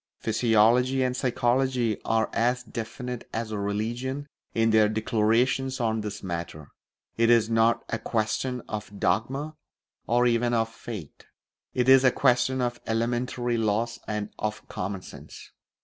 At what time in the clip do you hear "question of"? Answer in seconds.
7.99-8.99, 12.09-12.81